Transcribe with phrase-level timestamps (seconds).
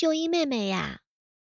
[0.00, 1.02] 就一妹妹呀，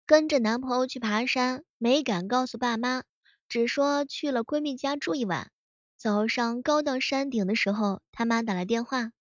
[0.06, 3.02] 跟着男朋友去爬山，没敢告诉爸妈，
[3.50, 5.50] 只说去了闺蜜家住一晚。
[5.98, 9.12] 早上刚到山顶的时候，他妈打来电话，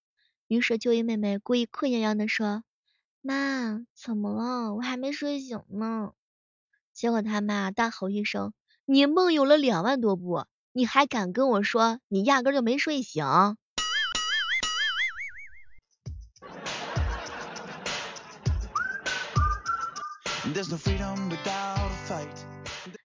[0.49, 2.63] 于是就一妹妹故意困洋洋的说
[3.23, 4.75] ：“妈，怎么了？
[4.75, 6.13] 我还没睡醒呢。”
[6.93, 8.53] 结果他妈大吼一声
[8.85, 13.25] ：“你梦游了两万多步，你还敢跟我说你压根就没睡醒？”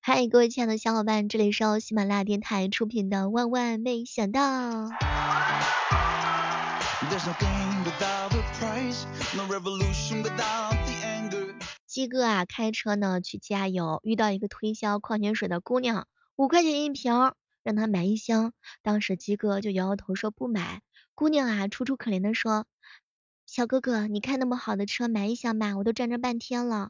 [0.02, 4.42] 嗨，各位亲爱的小伙伴，这里是由喜马拉雅电台出品的《万万没想到》。
[11.86, 18.52] 鸡哥啊，开车呢去加油，遇到一个推销矿泉水的姑娘，五块钱一瓶，让她买一箱。
[18.82, 20.82] 当时鸡哥就摇摇头说不买。
[21.14, 22.66] 姑娘啊，楚楚可怜的说
[23.46, 26.90] ：“小哥哥，你开那么好的车，买一箱吧，我都站这半天了。”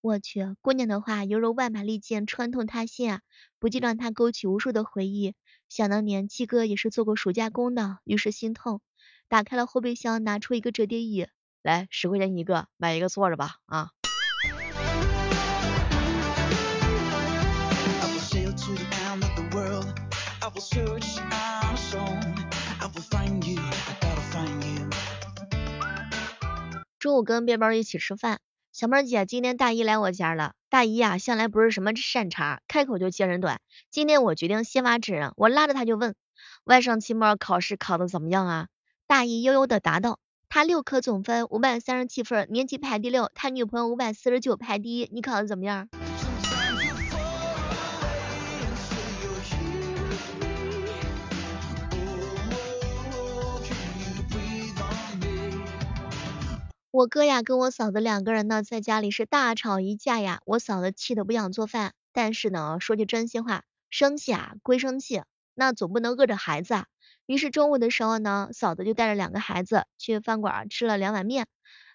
[0.00, 3.20] 我去，姑娘的话犹如万把利剑，穿透他心啊，
[3.58, 5.34] 不禁让他勾起无数的回忆。
[5.68, 8.80] 想当年，七哥也是做过暑假工的，于是心痛，
[9.28, 11.26] 打开了后备箱，拿出一个折叠椅，
[11.62, 13.90] 来十块钱一个，买一个坐着吧啊。
[27.00, 28.40] 中午跟边边一起吃饭。
[28.78, 30.52] 小妹姐，今天大姨来我家了。
[30.70, 33.60] 大姨呀，向来不是什么善茬，开口就揭人短。
[33.90, 36.14] 今天我决定先发制人，我拉着她就问，
[36.62, 38.68] 外甥期末考试考的怎么样啊？
[39.08, 45.08] 大姨悠悠的答道，他六科总分五百三十七分，年级排第六，他女朋友五百四十九排第一。
[45.10, 45.88] 你考的怎么样？
[56.98, 60.40] 我哥呀，跟我嫂子两个人呢，在家里是大吵一架呀。
[60.44, 65.22] 我嫂子气得不想做饭，但是呢，说句真心话，生气啊归生气，
[65.54, 66.86] 那总不能饿着孩子啊。
[67.24, 71.46] 于是中午的时候呢，嫂子就带着两个孩子去饭馆吃了两碗面。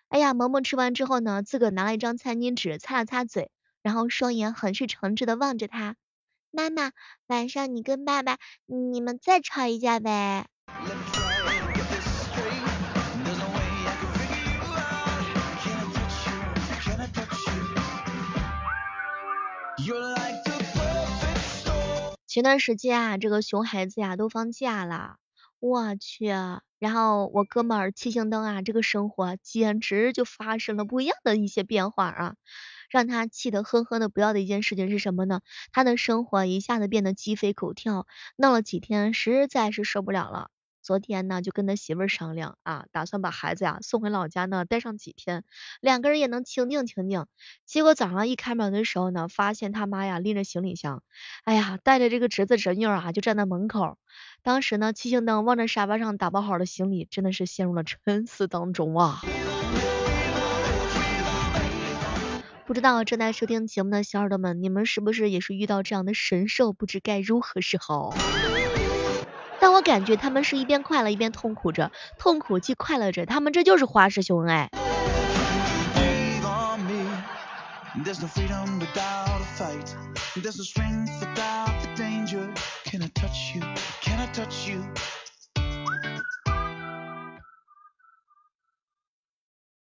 [0.08, 3.52] 哎呀，萌萌吃完之后呢，自个拿了一张餐巾纸擦了擦嘴，
[3.82, 5.98] 然后双眼很是诚挚的望着他。
[6.50, 6.94] 妈妈，
[7.28, 10.48] 晚上你跟爸爸，你们再吵一架呗。
[22.34, 25.18] 前段时间啊，这个熊孩子呀都放假了，
[25.60, 26.26] 我去，
[26.80, 32.36] 然后我哥们儿七星灯啊，这个生活简直就发生了不一样的一些变化啊，
[32.90, 35.42] 让他气得哼哼的不要的一件事情是什么呢？
[35.72, 40.50] 他的生活一下子变得鸡飞狗跳，闹了几天，实在是受不了了。
[40.84, 45.46] 昨天呢，就跟他媳妇儿商量啊，打算把孩子呀送回老家呢，待上几天，
[45.80, 47.26] 两个人也能清静清静。
[47.66, 51.02] 结果早上一开门的时候呢，发现他妈呀拎着行李箱，
[51.46, 53.98] 哎呀，带着这个侄子侄女啊，就站在门口。
[54.44, 59.22] 当时呢，七星灯望着沙发上打包好的行李，真的是陷入了沉思当中啊。
[62.66, 68.16] 不知道正在收听节目的小耳朵们，你们是不是也是遇到这样的神兽，不知该如何是好？
[69.64, 74.70] 但我感觉他们是一边快乐一边痛苦着，痛苦既快乐着，他们这就是花式秀恩爱。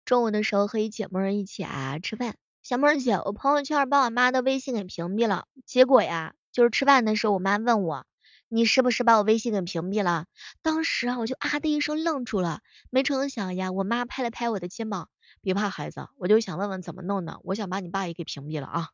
[0.05, 8.05] 中午的时候和一姐妹儿一起啊吃饭，小妹儿姐，我朋友圈把我妈的微信给屏蔽了，结果呀，就是吃饭的时候我妈问我。
[8.53, 10.25] 你是不是把我微信给屏蔽了？
[10.61, 15.07] 当时啊，我就啊的一声愣住了，没成想呀，我妈拍了拍我的肩膀，
[15.41, 18.89] 别怕孩子，我就想问问怎么弄的，我想把你爸也给屏蔽了啊。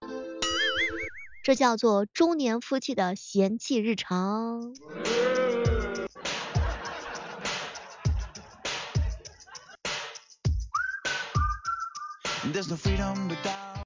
[1.43, 4.75] 这叫做中年夫妻的嫌弃日常。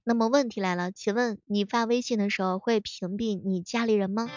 [0.04, 4.28] 那么问题来了，请问你发微信的时候会屏蔽你家里人吗？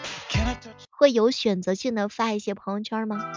[0.90, 3.32] 会有选择性的发一些朋友圈吗？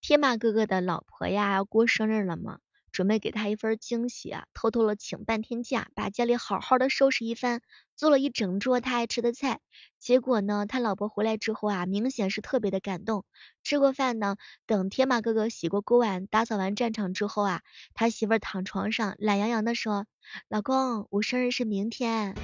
[0.00, 2.58] 天马哥哥的老婆呀要过生日了吗？
[2.96, 7.60] 准备给他一份惊喜啊，偷偷的请半天假，把家里好好的收拾一番，
[7.94, 9.60] 做了一整桌他爱吃的菜。
[9.98, 13.26] 结果呢，他老婆回来之后啊，明显是特别的感动。
[13.62, 17.60] 吃过饭呢，等天马哥哥洗过锅碗，打扫完战场之后啊，
[17.92, 20.06] 他媳妇儿躺床上懒洋洋的说
[20.48, 22.34] ：“老公，我生日是明天。”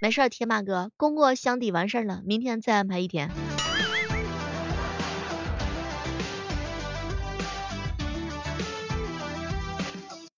[0.00, 3.32] 没事，天马哥，功过相抵完事儿了，明天再安排一天。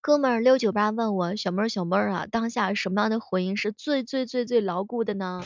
[0.06, 5.42] 哥们儿六九八问我小妹儿小妹儿啊，当下什么样的婚姻是最最最最牢固的呢？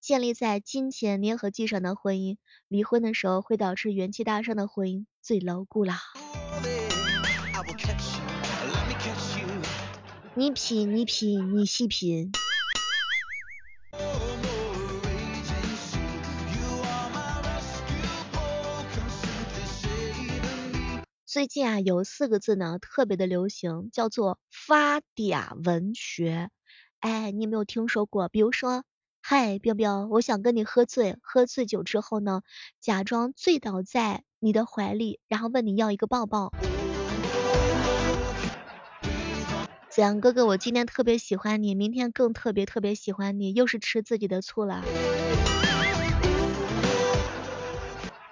[0.00, 6.00] 建立在金钱粘合剂上的婚姻，离婚的时候会导致元气大伤的婚姻最牢固啦。
[10.34, 12.32] 你品你品你细品。
[21.36, 26.48] 最近啊，有四个字呢，特别的流行，叫做发嗲文学。
[27.00, 28.30] 哎，你有没有听说过？
[28.30, 28.84] 比如说，
[29.20, 32.40] 嗨，彪彪，我想跟你喝醉，喝醉酒之后呢，
[32.80, 36.54] 假装醉倒在你的怀里，然后问你要一个抱抱。
[39.90, 44.82] 子阳哥哥，我今天特别喜欢你，明天更特别特别喜欢你，又是吃自己的醋了。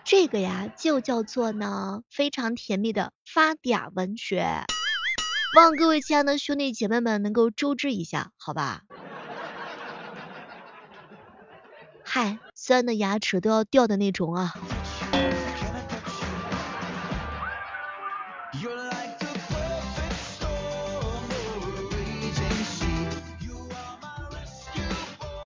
[0.05, 4.65] 这个呀，就叫做呢非常甜蜜的发嗲文学，
[5.57, 8.83] 望各位亲爱的兄弟姐妹们能够周知一下，好吧？
[12.05, 14.53] 嗨，酸的牙齿都要掉的那种啊。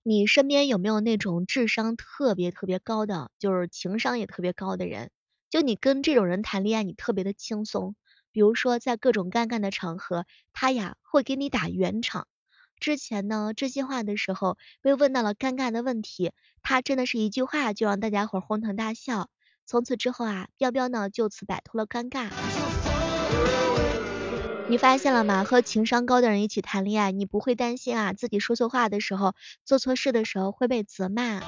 [0.09, 5.11] 你身边有没有那种智商特别特别高的，就是情商也特别高的人？
[5.51, 7.95] 就你跟这种人谈恋爱，你特别的轻松。
[8.31, 12.27] 比如说在各种尴尬的场合，他呀会给你打圆场。
[12.79, 16.31] 之前呢这些话的时候，被问到了尴尬的问题，
[16.63, 19.29] 他真的是一句话就让大家伙儿哄堂大笑。
[19.67, 22.31] 从此之后啊，彪彪呢就此摆脱了尴尬。
[24.69, 25.43] 你发现了吗？
[25.43, 29.33] 和情商高的人一起谈恋爱，你不会担心啊自己说错话的时候，
[29.65, 31.41] 做错事的时候会被责骂。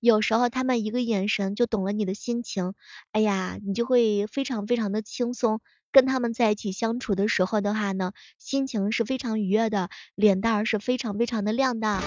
[0.00, 2.74] 有时候他们一个眼神就懂了你的心情，
[3.12, 5.60] 哎呀，你就会非常非常的轻松。
[5.92, 12.02] 跟他们在一起相处的时候的话呢，心情是非常愉悦的，脸蛋儿是非常非常的亮的。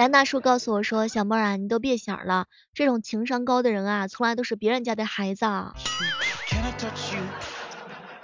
[0.00, 5.44] 蓝大叔告诉我说：“小妹儿啊，你都别想了，这种情商高的人啊，从来都是别人家的孩子。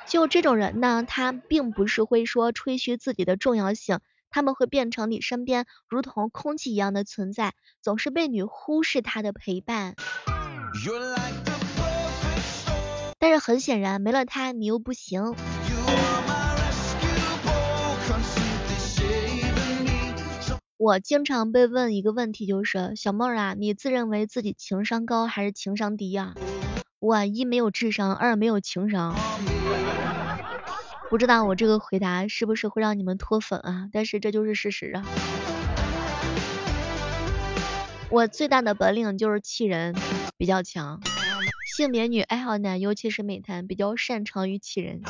[0.09, 4.01] 就这种人呢，他并不是会说吹嘘自己的重要性，
[4.31, 7.53] 他们会变成你身边如同空气一样的存在，
[7.83, 9.97] 总是被你忽视他的陪伴。
[13.19, 15.35] 但是很显然，没了他你又不行。”
[20.87, 26.37] 我经常被问一个问题，就是小妹儿啊，你自认为自己情商高还是情商低呀？
[27.01, 29.13] 我一没有智商，二没有情商。
[31.11, 33.89] 不知道我这个回答是不是会让你们脱粉啊？
[33.93, 35.05] 但是这就是事实啊。
[38.09, 39.97] 我最大的本领就是气人，
[40.39, 41.01] 比较强。
[41.77, 45.01] 性别女，爱好男，尤其是美谈，比较擅长于气人。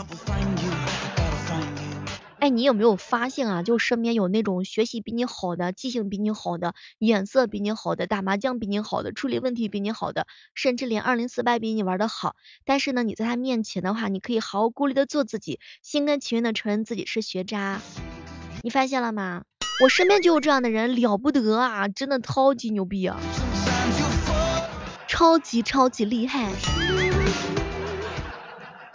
[2.51, 3.63] 你有没有发现啊？
[3.63, 12.37] 就身边有那种学习比你好的，记性比你好的，眼色比你好的，打麻将比你好的，处理问题比你好的，甚至连二零四八比你玩的好。
[12.65, 17.81] 但是呢，你在他面前的话，你可以毫无顾虑的做自己，心甘情愿的承认自己是学渣。
[18.63, 19.43] 你发现了吗？
[19.83, 23.21] 我身边就有这样的人，了不得啊，真的超级牛逼啊，
[25.07, 26.51] 超级超级厉害。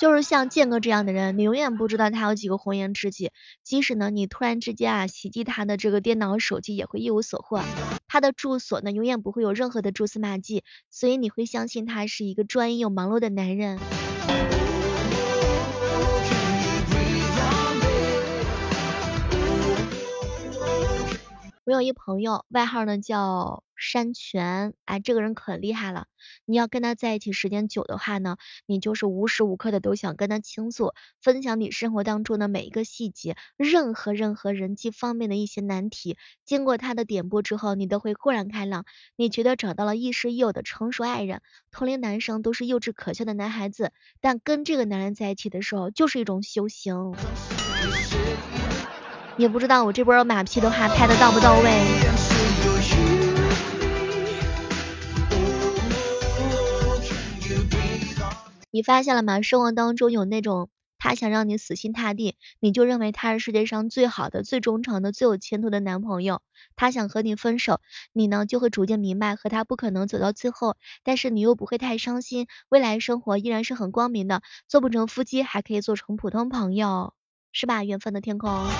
[0.02, 3.30] 就是像建哥这样的人，你永远不知道他有几个红颜知己。
[3.64, 7.62] 即使呢，你突然之间啊袭击他的这个电脑、手机，也会一无所获。
[8.08, 13.78] 他的住所呢，永远不会有任何的蛛丝马迹，所以你会相信他是一个专一又忙碌的男人。
[21.64, 26.06] 我有一朋友，外号呢叫山泉，哎，这个人可厉害了。
[26.46, 38.86] 你要跟他在一起时间久的话呢，你就是无时无刻的都想跟他倾诉，分享你生活当中的每一个细节，任何任何人际方面的一些难题，经过他的点拨之后，你都会豁然开朗。
[39.16, 47.16] 你觉得找到了亦师亦友的成熟爱人，同龄男生都是幼稚可笑的男孩子，但跟这个男人在一起的时候，就是一种修行。
[49.38, 52.41] 也不知道我这波马屁的话拍的到不到位。
[58.72, 59.42] 你发现了吗？
[59.42, 66.42] 生活当中有那种他想让你死心塌地，你就认为他是世界上最好的、最忠诚的、最有前途的男朋友。
[66.76, 67.82] 他想和你分手，
[68.14, 74.42] 你呢就会逐渐明白和他不可能走到最后，但是你又不会太伤心，未来生活依然是很光明的。
[74.68, 77.14] 做不成夫妻，还可以做成普通朋友，
[77.52, 77.84] 是吧？
[77.84, 78.78] 缘分的天空。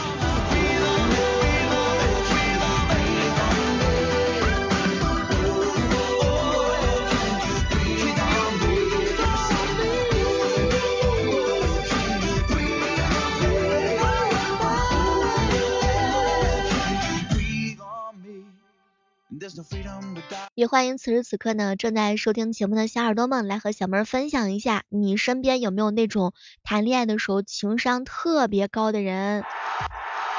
[20.62, 29.44] 也欢迎此时此刻呢正在收听节目的小耳朵们来和小妹儿分享一下，你身边有没有那种谈恋爱的时候情商特别高的人？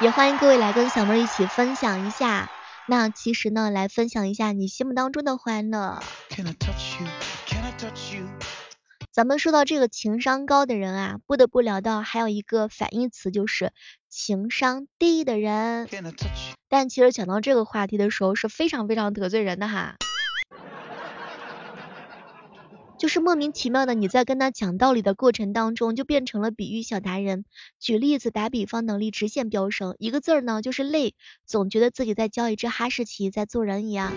[0.01, 2.49] 也欢迎各位来跟小妹儿一起分享一下。
[2.87, 6.01] 那其实呢，来分享一下你心目当中的欢乐。
[9.11, 13.73] 咱们说到这个情商高的人啊，不得不聊到还有一个反义词，就是
[14.09, 15.89] 情商低的人。
[16.69, 19.97] 但其实讲到这个话题的时候，是非常非常得罪人的哈。
[23.03, 27.45] 就是莫名其妙的，你在跟他讲道理的过程当中，就变成了比喻小达人。
[27.81, 34.13] 举例子、打比方能力直线飙升，一个字儿呢就是累，总觉得自己在教一只哈士奇在做人一样。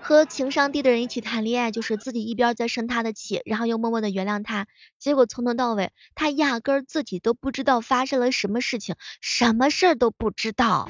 [0.00, 4.68] 和情商低的人一起谈恋爱，就是自己一边在生他的气，然后又默默的原谅他，
[5.00, 10.88] 结果从头到尾，他压根儿自己都不知道发生了什么事情，什么事儿都不知道。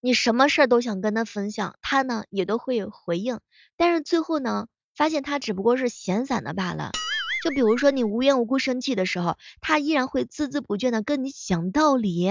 [0.00, 3.40] 你什么事儿都想跟他分享，他呢也都会有回应，
[3.76, 6.92] 但是最后呢，发现他只不过是闲散的罢了。
[7.42, 12.30] 就比如说你无缘无故生气的时候，他依然会孜孜不倦的跟你讲道理。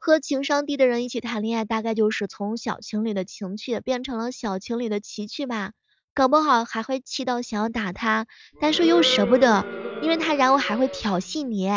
[0.00, 5.72] 和情商低的人一起谈恋爱，大概就是从小情侣的情趣变成了小情侣的奇趣吧。
[6.14, 8.26] 搞不好还会气到想要打他，
[8.60, 9.64] 但是又舍不得，
[10.02, 11.72] 因为他然后还会挑衅你。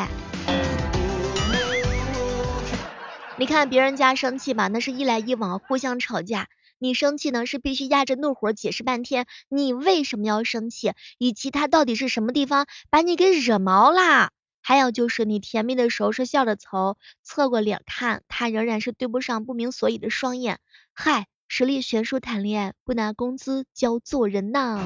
[3.37, 6.47] 你看别人家生气吧，那是一来一往，互相吵架；
[6.79, 14.31] 你生气呢，是必须压着怒火解释半天，你为什么要生气，以及他到底是什么地方把你给惹毛啦。
[14.61, 20.59] 还有就是你甜蜜的时候是笑着从，侧过脸看，他仍然是对不上不明所以的双眼。
[20.93, 21.27] 嗨。
[21.47, 24.79] 实力悬殊谈恋爱，不拿工资教做人呐。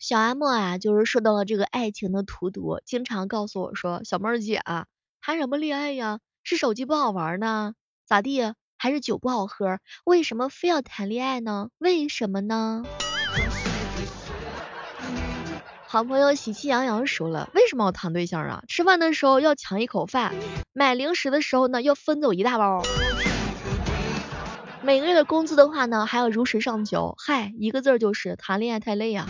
[0.00, 4.86] 小阿莫啊，就是受到了这个爱情的荼毒，经常告诉我说：“小妹儿姐啊，
[5.20, 6.20] 谈什么恋爱呀？
[6.44, 7.74] 是手机不好玩呢？
[8.06, 8.54] 咋地？
[8.78, 9.80] 还是酒不好喝？
[10.04, 11.68] 为什么非要谈恋爱呢？
[11.76, 12.84] 为什么呢？”
[15.90, 18.62] 好朋友喜气洋洋说了，为什么要谈对象啊？
[18.68, 20.34] 吃饭的时候要抢一口饭，
[20.74, 22.82] 买零食的时候呢要分走一大包，
[24.82, 27.14] 每个月的工资的话呢还要如实上交。
[27.16, 29.26] 嗨，一个字就是谈恋爱太累呀。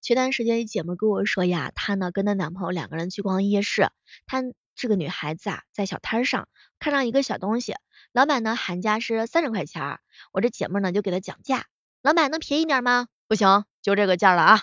[0.00, 3.90] 前段时间一姐妹跟我说呀，她呢跟她男朋友两个人去逛夜市，
[4.26, 4.42] 她。
[4.76, 7.74] 这个女孩子啊，在小摊上看上一个小东西，
[8.12, 9.98] 老板呢喊价是三十块钱，
[10.32, 11.64] 我这姐妹呢就给他讲价，
[12.02, 13.08] 老板能便宜点吗？
[13.26, 14.62] 不行，就这个价了啊。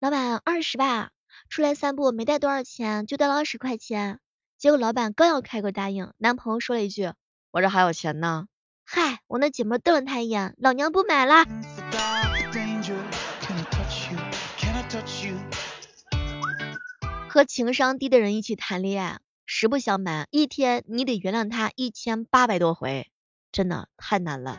[0.00, 1.12] 老板二十吧，
[1.48, 4.18] 出来散步没带多少钱，就带了二十块钱。
[4.58, 7.12] 结果老板刚要开口答应，男朋友说了一句，
[7.52, 8.46] 我这还有钱呢。
[8.84, 11.44] 嗨，我那姐妹瞪了他一眼，老娘不买了。
[17.34, 23.08] 和情商低的人一起谈恋爱，实不相瞒，一天你得原谅他一千八百多回，
[23.50, 24.56] 真的太难了。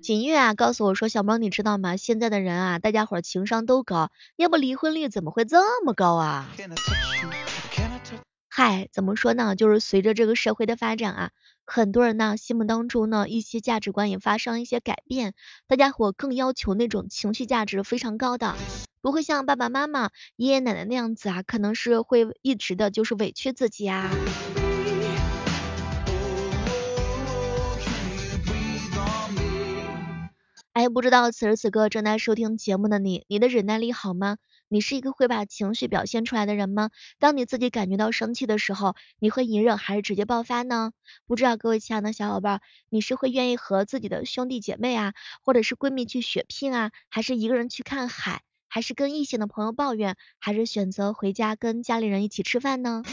[0.00, 1.96] 锦月啊，告诉我说，小猫你知道吗？
[1.96, 6.48] 现在的人啊，大家伙情商都高，要不离婚率怎么会这么高啊？
[8.48, 9.56] 嗨，怎么说呢？
[9.56, 11.30] 就是随着这个社会的发展啊，
[11.66, 15.34] 很多人呢心目当中呢一些价值观也发生一些改变，
[15.66, 18.54] 大家伙更要求那种情绪价值非常高的，
[19.00, 24.10] 不会像爸爸妈妈、爷爷奶奶那样子啊，可能是会一直的就是委屈自己啊。
[30.74, 34.38] 哎，不知道此时此刻正在收听节目的你，你的忍耐力好吗？
[34.66, 36.90] 你是一个会把情绪表现出来的人吗？
[37.20, 40.90] 当你自己感觉到生气的时候，你会隐忍还是直接爆发呢？
[41.28, 45.12] 不知道各位亲爱的小伙伴，你是会愿意和自己的兄弟姐妹啊，
[45.44, 53.04] 或者是闺蜜去血拼啊，还是一个人去看海，还是跟异性的朋友抱怨，还是选择回家跟家里人一起吃饭呢？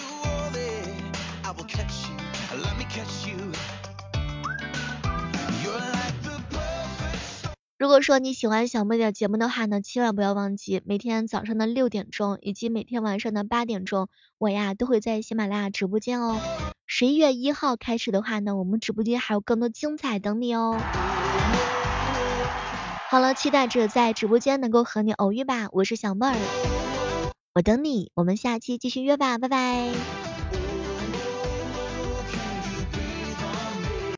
[7.81, 14.07] 如果说你喜欢小妹的节目的话呢，千万不要忘记每天早上的六点钟以及每天晚上的八点钟，
[14.37, 16.39] 我呀都会在喜马拉雅直播间哦。
[16.85, 20.79] 十一月一号开始的话呢，我们直播间还有更多精彩等你哦。
[23.09, 26.35] 好了，期待着在直播间能够和你偶遇吧，我是小妹儿，
[27.55, 30.30] 我等你，我们下期继续约吧，拜拜。